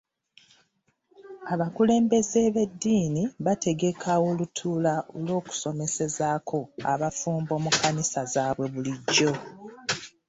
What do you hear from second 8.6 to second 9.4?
bulijjo.